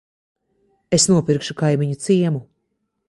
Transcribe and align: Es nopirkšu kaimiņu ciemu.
Es 0.97 1.05
nopirkšu 1.13 1.57
kaimiņu 1.61 1.99
ciemu. 2.07 2.43